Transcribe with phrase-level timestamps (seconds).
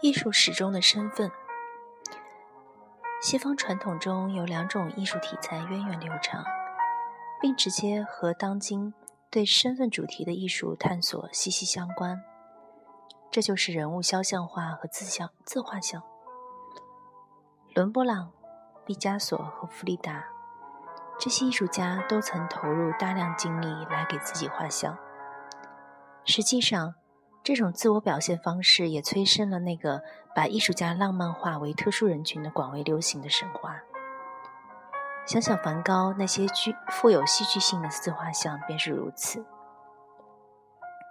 [0.00, 1.30] 艺术史中的身份。
[3.22, 6.42] 西方传统中有两种艺术题材源远流长，
[7.40, 8.94] 并直接和当今
[9.30, 12.22] 对身份主题的艺术探索息息相关。
[13.30, 16.02] 这就是人物肖像画和自像自画像。
[17.74, 18.32] 伦勃朗、
[18.86, 20.24] 毕加索和弗里达
[21.18, 24.98] 这些艺术家都曾投入大量精力来给自己画像。
[26.24, 26.94] 实际上，
[27.50, 30.04] 这种自我表现方式也催生了那个
[30.36, 33.80] 把艺术家浪漫化为特殊人群的广为流行的神话。
[35.26, 39.44] 想想梵高那些具富有戏剧性的自画像便是如此。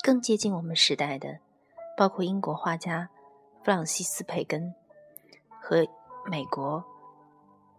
[0.02, 1.40] 更接近我们时代的，
[1.98, 3.10] 包括英国画家
[3.62, 4.74] 弗朗西斯·培根
[5.62, 5.86] 和
[6.26, 6.86] 美国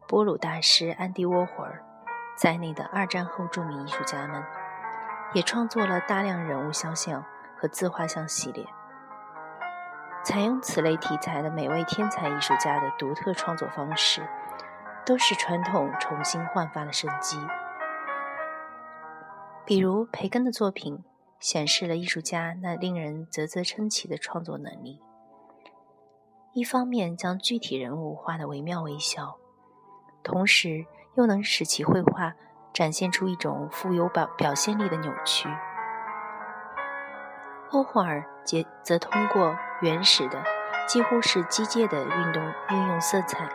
[0.07, 1.83] 波鲁大师安迪·沃霍尔
[2.37, 4.45] 在内的二战后著名艺术家们，
[5.33, 7.25] 也创作了大量人物肖像。
[7.61, 8.67] 和自画像系列，
[10.25, 14.27] 采用此类题材的每位天才艺术家的独特创作方式，
[15.05, 17.37] 都使传统重新焕发了生机。
[19.67, 21.05] 比如培根的作品，
[21.39, 25.03] 显示了艺术家那令人啧啧称奇的创作能力：
[26.55, 29.37] 一方面将具体人物画得惟妙惟肖，
[30.23, 32.33] 同时又能使其绘画
[32.73, 35.47] 展现出一种富有表表现力的扭曲。
[37.73, 40.43] 欧霍尔则则通过原始的、
[40.89, 43.49] 几乎是机械的运动运用色彩，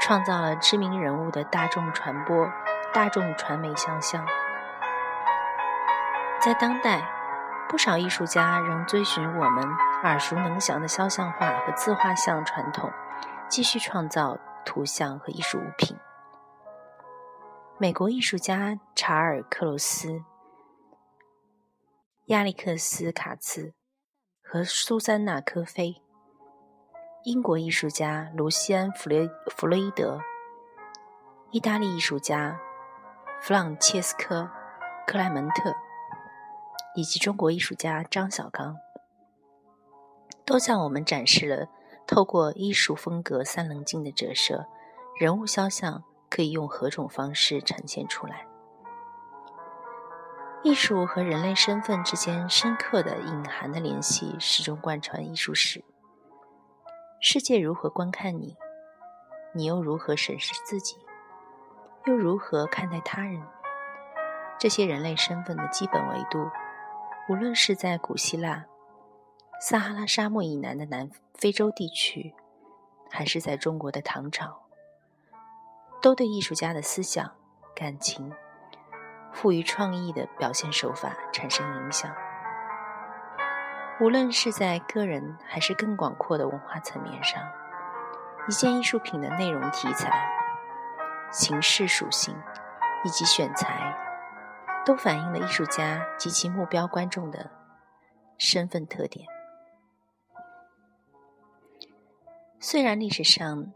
[0.00, 2.46] 创造了知名人物的大众传播、
[2.92, 4.22] 大众传媒肖像。
[6.42, 7.08] 在当代，
[7.70, 9.64] 不少艺术家仍遵循我们
[10.02, 12.92] 耳熟能详的肖像画和自画像传统，
[13.48, 15.96] 继续创造图像和艺术物品。
[17.78, 20.22] 美国艺术家查尔·克鲁斯。
[22.26, 23.72] 亚历克斯·卡茨
[24.42, 26.02] 和苏珊娜·科菲，
[27.22, 30.20] 英国艺术家卢西安·弗雷弗洛伊德，
[31.52, 32.58] 意大利艺术家
[33.40, 34.40] 弗朗切斯科·
[35.06, 35.72] 克莱门特，
[36.96, 38.74] 以及中国艺术家张小刚，
[40.44, 41.68] 都向我们展示了
[42.08, 44.66] 透过艺术风格三棱镜的折射，
[45.20, 48.44] 人物肖像可以用何种方式呈现出来。
[50.62, 55.84] 艺术和人类身份之间深刻的隐含的联系，始终贯穿艺术史。
[57.20, 58.56] 世界如何观看你，
[59.54, 60.96] 你又如何审视自己，
[62.06, 63.42] 又如何看待他人？
[64.58, 66.50] 这些人类身份的基本维度，
[67.28, 68.64] 无论是在古希腊、
[69.60, 72.34] 撒哈拉沙漠以南的南非洲地区，
[73.08, 74.62] 还是在中国的唐朝，
[76.02, 77.36] 都对艺术家的思想、
[77.74, 78.32] 感情。
[79.36, 82.10] 富于创意的表现手法产生影响。
[84.00, 87.42] 无论是在个人还是更广阔的文化层面上，
[88.48, 90.10] 一件艺术品的内容、题材、
[91.30, 92.34] 形式属性
[93.04, 93.94] 以及选材，
[94.86, 97.50] 都反映了艺术家及其目标观众的
[98.38, 99.26] 身份特点。
[102.58, 103.70] 虽然历史上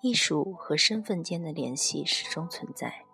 [0.00, 3.04] 艺术和身份间的联系始终存在，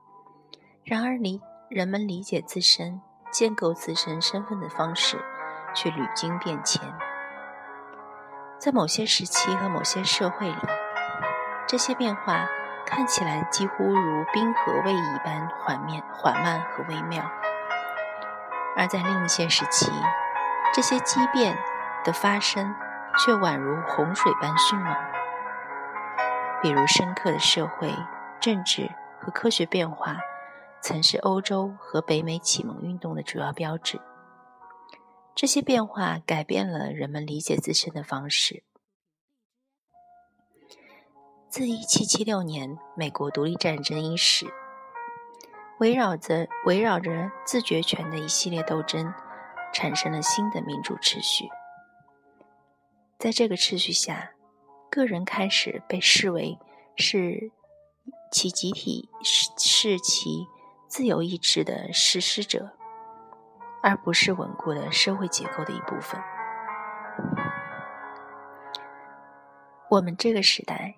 [0.84, 1.41] 然而离。
[1.69, 2.99] 人们理解自身、
[3.31, 5.23] 建构自身身份的方式，
[5.75, 6.83] 却屡经变迁。
[8.59, 10.56] 在某些时期和某些社会里，
[11.67, 12.47] 这些变化
[12.87, 17.23] 看起来几乎如冰河位移般缓面、缓慢和微妙；
[18.75, 19.93] 而在另一些时期，
[20.73, 21.55] 这些畸变
[22.03, 22.75] 的发生
[23.19, 24.97] 却宛如洪水般迅猛。
[26.62, 27.95] 比如，深刻的社会、
[28.41, 28.91] 政治
[29.21, 30.17] 和科学变化。
[30.81, 34.00] 曾是欧洲和北美启蒙运动的主要标志。
[35.34, 38.65] 这些变化改变了人们理解自身的方式。
[41.49, 44.47] 自1776年美国独立战争伊始，
[45.78, 49.15] 围绕着围绕着自决权的一系列斗争，
[49.72, 51.49] 产生了新的民主秩序。
[53.19, 54.32] 在这个秩序下，
[54.91, 56.58] 个人开始被视为
[56.97, 57.50] 是
[58.31, 60.47] 其集体是是其。
[60.88, 62.73] 自由意志的实施者，
[63.82, 66.19] 而不是稳固的社会结构的一部分。
[69.90, 70.96] 我们这个时代，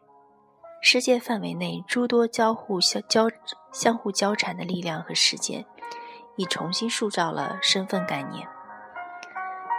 [0.80, 3.28] 世界范围内诸多交互相交
[3.72, 5.66] 相互交缠的力量和事件，
[6.36, 8.48] 已重新塑造了身份概念。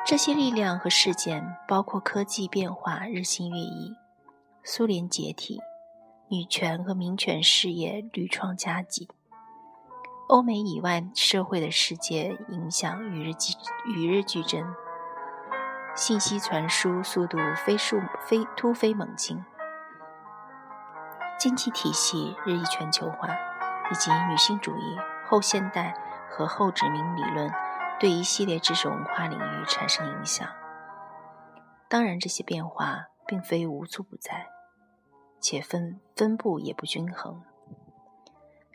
[0.06, 3.96] 这些力量和事件包括科技变化日新月异、
[4.64, 5.62] 苏联解体、
[6.28, 9.08] 女权和民权事业屡创佳绩。
[10.32, 13.54] 欧美以外社会的世界影响与日俱
[13.94, 14.64] 与日俱增，
[15.94, 19.44] 信息传输速度飞速飞突飞猛进，
[21.38, 23.28] 经济体系日益全球化，
[23.92, 24.98] 以及女性主义、
[25.28, 25.94] 后现代
[26.30, 27.52] 和后殖民理论
[28.00, 30.48] 对一系列知识文化领域产生影响。
[31.90, 34.48] 当然，这些变化并非无处不在，
[35.42, 37.44] 且分分布也不均衡。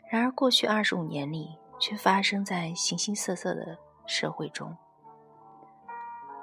[0.09, 4.77] 然而，过去二十五年里，却发生在形形色色的社会中。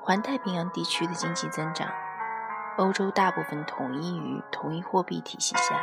[0.02, 1.88] 环太平洋地区的经济增长，
[2.76, 5.80] 欧洲大部分统一于同一货币体系下，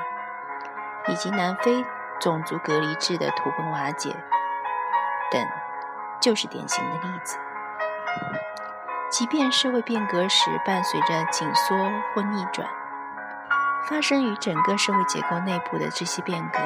[1.07, 1.83] 以及南非
[2.19, 4.11] 种族隔离制的土崩瓦解
[5.31, 5.43] 等，
[6.21, 7.39] 就是典型的例子。
[9.09, 11.75] 即便社会变革时伴随着紧缩
[12.13, 12.69] 或逆转，
[13.89, 16.59] 发生于整个社会结构内部的这些变革，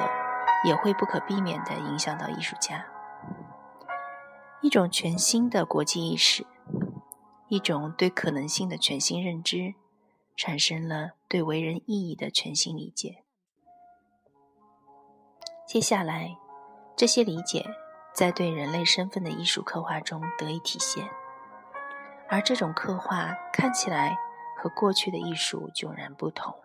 [0.66, 2.86] 也会不可避免地影响到艺术家。
[4.62, 6.46] 一种全新的国际意识。
[7.48, 9.76] 一种对可能性的全新认知，
[10.36, 13.24] 产生了对为人意义的全新理解。
[15.68, 16.38] 接下来，
[16.96, 17.64] 这些理解
[18.12, 21.08] 在对人类身份的艺术刻画中得以体现，
[22.28, 24.18] 而这种刻画看起来
[24.58, 26.56] 和过去的艺术迥然不同。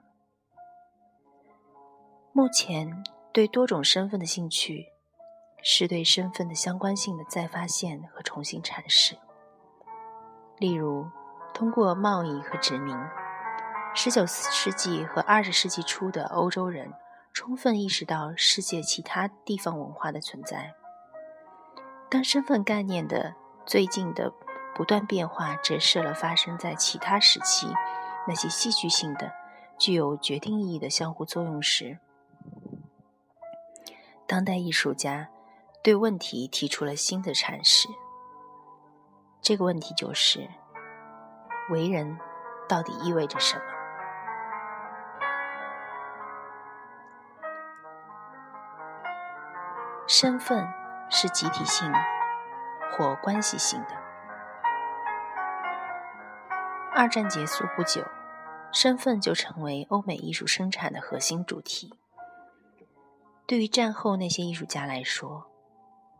[2.32, 4.86] 目前，对多种身份的兴趣，
[5.62, 9.16] 是对身份的相关性的再发现和重新阐释。
[10.58, 11.06] 例如，
[11.54, 12.96] 通过贸易和殖民
[13.94, 16.92] ，19世纪和20世纪初的欧洲人
[17.32, 20.74] 充分意识到世界其他地方文化的存在。
[22.08, 24.32] 当身份概念的最近的
[24.74, 27.68] 不断变化折射了发生在其他时期
[28.26, 29.32] 那些戏剧性的、
[29.78, 31.98] 具有决定意义的相互作用时，
[34.30, 35.28] 当代艺术家
[35.82, 37.88] 对问题提出了新的阐释。
[39.42, 40.48] 这个问题就是：
[41.70, 42.16] 为人
[42.68, 43.64] 到底意味着什么？
[50.06, 50.64] 身份
[51.10, 51.92] 是集体性
[52.92, 53.96] 或关系性的。
[56.94, 58.06] 二战结束不久，
[58.70, 61.92] 身份就成为欧美艺术生产的核心主题。
[63.50, 65.50] 对于战后那些艺术家来说，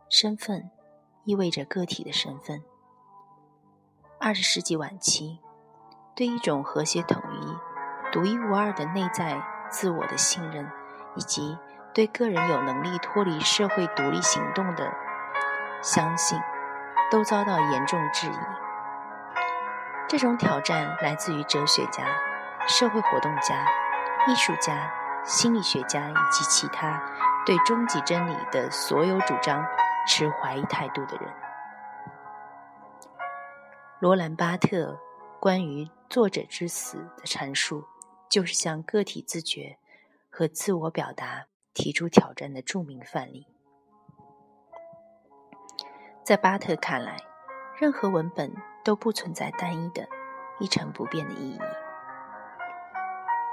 [0.09, 0.69] 身份
[1.23, 2.61] 意味着个体的身份。
[4.19, 5.39] 二十世纪晚期，
[6.13, 10.69] 对一种和谐统一、独一无二的内在自我的信任，
[11.15, 11.57] 以及
[11.93, 14.91] 对个人有能力脱离社会独立行动的
[15.81, 16.37] 相信，
[17.09, 18.39] 都遭到严重质疑。
[20.09, 22.05] 这种挑战来自于哲学家、
[22.67, 23.65] 社会活动家、
[24.27, 24.93] 艺术家、
[25.23, 27.01] 心理学家以及其他
[27.45, 29.65] 对终极真理的所有主张
[30.07, 31.33] 持怀疑态度的人。
[33.99, 34.99] 罗兰·巴特
[35.39, 37.85] 关于作者之死的阐述，
[38.29, 39.77] 就是向个体自觉
[40.29, 43.45] 和自我表达提出挑战的著名范例。
[46.23, 47.17] 在巴特看来，
[47.79, 50.07] 任何文本都不存在单一的、
[50.59, 51.59] 一成不变的意义。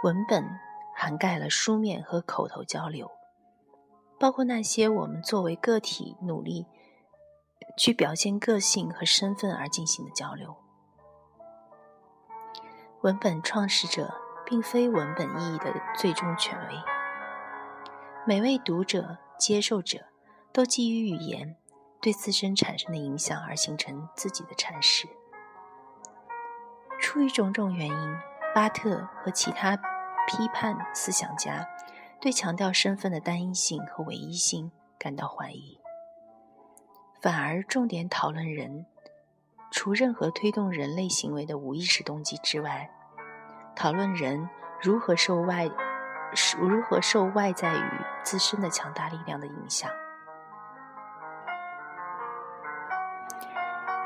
[0.02, 0.44] 文本
[1.00, 3.08] 涵盖了书面和口头交流，
[4.18, 6.66] 包括那些我们作为个体努力。
[7.76, 10.56] 去表现个性和身份而进行的交流。
[13.02, 14.12] 文本创始者
[14.44, 16.74] 并非文本意义的最终权威。
[18.26, 20.06] 每位读者、接受者
[20.52, 21.56] 都基于语言
[22.00, 25.06] 对自身产生的影响而形成自己的阐释。
[26.98, 28.16] 出于种种原因，
[28.52, 29.78] 巴特和其他
[30.28, 31.66] 批判思想家
[32.20, 35.80] 对强调身份的单一性和唯一性感到怀疑。
[37.22, 38.84] 反而重点讨论人，
[39.70, 42.90] 除任何推动人类行为的无意识动机之外，
[43.74, 44.48] 讨论人
[44.82, 45.70] 如何受外，
[46.60, 49.90] 如何受外在与自身的强大力量的影响。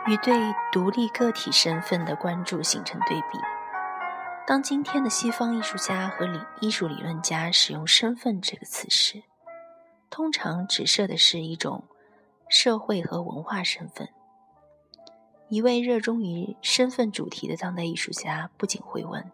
[0.07, 0.35] 与对
[0.71, 3.39] 独立个体身份的关注形成对比。
[4.53, 9.23] 当今天的西方艺术家和理艺术理论家使用“身份”这个词时，
[10.11, 11.85] 通常指涉的是一种。
[12.51, 14.11] 社会和文化身份。
[15.49, 19.33] 一位热衷于身份主题的当代艺术家不仅会问：“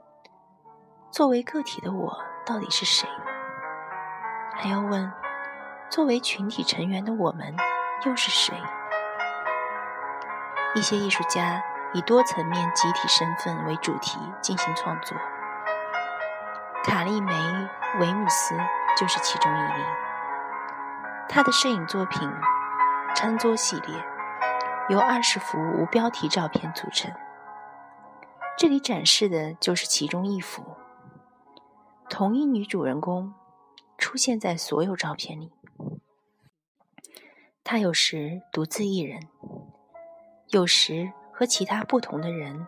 [1.11, 3.09] 作为个体的我到底是谁？”
[4.55, 5.13] 还要问
[5.91, 7.57] ：“作为群体成员的我们
[8.07, 8.55] 又是谁？”
[10.77, 11.61] 一些艺术家
[11.95, 15.17] 以多层面集体身份为主题进行创作，
[16.85, 17.33] 卡利梅·
[18.01, 18.55] 维姆斯
[18.97, 19.85] 就是其中一例。
[21.29, 22.31] 他的摄影作品。
[23.15, 24.05] 餐桌系列
[24.89, 27.13] 由二十幅无标题照片组成。
[28.57, 30.77] 这里展示的就是其中一幅，
[32.09, 33.35] 同一女主人公
[33.97, 35.51] 出现在所有照片里。
[37.65, 39.29] 她有时独自一人，
[40.51, 42.67] 有时和其他不同的人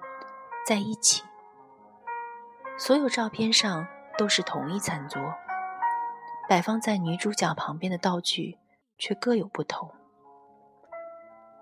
[0.65, 1.25] 在一起。
[2.79, 5.35] 所有照片上都是同一餐桌，
[6.49, 8.59] 摆放在女主角旁边的道具
[8.97, 9.91] 却各有不同。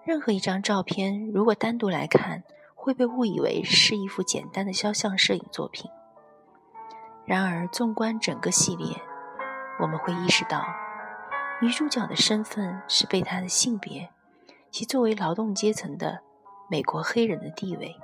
[0.04, 2.42] 任何一张照片，如果单独来看，
[2.74, 5.90] 会被误以为是一幅简单的肖像摄影作品。
[7.24, 9.00] 然而，纵观整个系列，
[9.80, 10.62] 我们会意识到，
[11.62, 14.10] 女主角的身份是被她的性别、
[14.70, 16.20] 其作为劳动阶层的
[16.68, 17.98] 美国黑人的地位、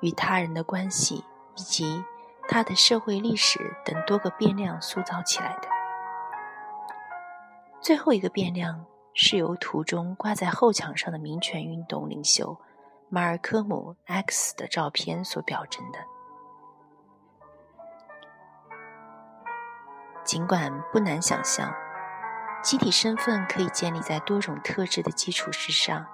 [0.00, 1.24] 与他人的关系
[1.56, 2.04] 以及。
[2.48, 5.68] 他的社会历史等多个变量塑造起来的。
[7.80, 12.56] 最后一个变量是由图中挂在后墙上的民权运动领袖
[13.08, 15.98] 马尔科姆 ·X 的照片所表征的。
[20.22, 21.74] 尽管不难想象，
[22.62, 26.06] 集体身份可以建立在多种特质的基础之上，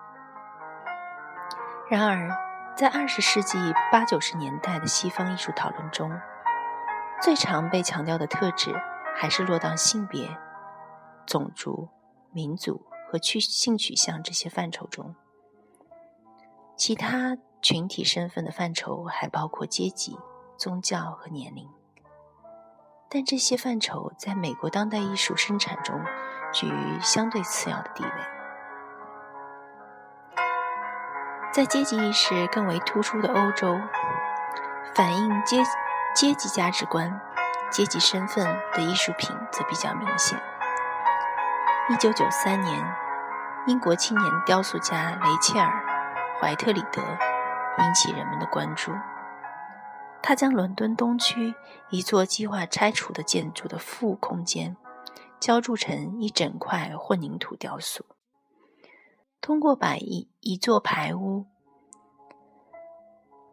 [1.91, 2.31] 然而。
[2.75, 3.59] 在二十世纪
[3.93, 6.11] 八九十年代的西方艺术讨论中，
[7.21, 8.75] 最常被强调的特质
[9.15, 10.39] 还是落到性别、
[11.27, 11.91] 种族、
[12.33, 15.15] 民族和去性取向这些范畴中。
[16.75, 20.19] 其他群体身份的范畴还包括阶级、
[20.57, 21.69] 宗教和年龄，
[23.11, 26.01] 但这些范畴在美国当代艺术生产中
[26.55, 28.32] 居于相对次要的地位。
[31.53, 33.79] 在阶级意识更为突出的欧洲，
[34.95, 35.63] 反映阶
[36.15, 37.21] 阶级价值观、
[37.71, 38.43] 阶级身份
[38.73, 40.41] 的艺术品则比较明显。
[41.91, 42.95] 一九九三年，
[43.67, 45.85] 英国青年雕塑家雷切尔·
[46.41, 47.03] 怀特里德
[47.81, 48.91] 引起人们的关注。
[50.23, 51.55] 他将伦敦东区
[51.91, 54.75] 一座计划拆除的建筑的负空间
[55.39, 58.07] 浇筑成一整块混凝土雕塑。
[59.43, 61.47] 通过把一一座排屋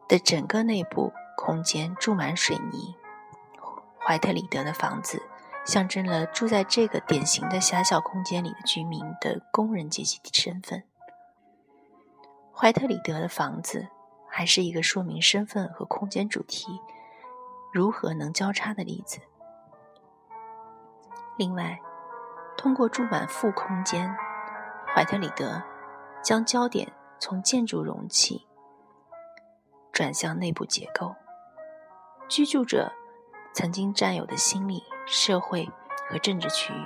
[0.08, 2.96] 的整个内部空间注满水泥，
[4.00, 5.24] 怀特里德的房子
[5.66, 10.84] 象征了住在这个典型的狭小空间里的居民的工人阶级身份。
[12.54, 13.88] 怀特里德的房子
[14.30, 16.80] 还是一个说明身份和空间主题
[17.74, 19.20] 如何能交叉的例子。
[21.36, 21.80] 另外，
[22.56, 24.16] 通过注满负空间，
[24.94, 25.60] 怀特里德。
[26.22, 28.48] 将焦点从建筑容器
[29.92, 31.16] 转向内部结构，
[32.28, 32.92] 居住者
[33.54, 35.70] 曾经占有的心理、社会
[36.10, 36.86] 和政治区域。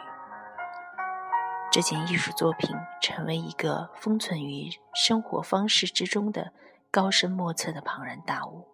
[1.71, 6.53] 这件艺术作品成为一个封存于生活方式之中的
[6.91, 8.67] 高深莫测的庞然大物。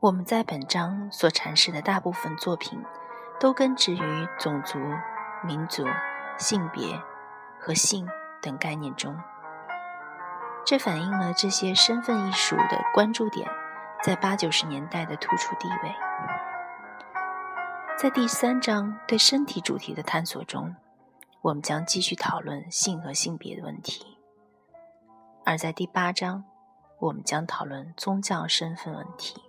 [0.00, 2.82] 我们在本章所阐释的大部分作品，
[3.38, 4.78] 都根植于种族、
[5.44, 5.84] 民族。
[6.40, 7.00] 性别
[7.60, 8.08] 和性
[8.40, 9.14] 等概念中，
[10.64, 13.46] 这反映了这些身份艺术的关注点
[14.02, 15.94] 在八九十年代的突出地位。
[17.98, 20.74] 在第三章对身体主题的探索中，
[21.42, 24.02] 我们将继续讨论性和性别的问题；
[25.44, 26.44] 而在第八章，
[26.98, 29.42] 我们将讨论宗教身份问题。